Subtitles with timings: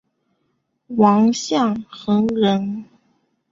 [0.87, 2.85] 王象恒人。